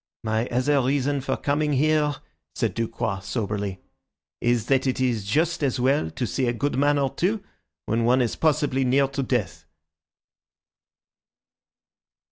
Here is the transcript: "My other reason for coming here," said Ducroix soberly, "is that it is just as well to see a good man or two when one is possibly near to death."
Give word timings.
"My 0.23 0.47
other 0.47 0.81
reason 0.81 1.21
for 1.21 1.37
coming 1.37 1.73
here," 1.73 2.15
said 2.55 2.73
Ducroix 2.73 3.19
soberly, 3.19 3.81
"is 4.41 4.65
that 4.65 4.87
it 4.87 4.99
is 4.99 5.25
just 5.25 5.61
as 5.63 5.79
well 5.79 6.09
to 6.09 6.25
see 6.25 6.47
a 6.47 6.53
good 6.53 6.75
man 6.75 6.97
or 6.97 7.13
two 7.13 7.43
when 7.85 8.03
one 8.03 8.23
is 8.23 8.35
possibly 8.35 8.83
near 8.83 9.07
to 9.09 9.21
death." 9.21 9.63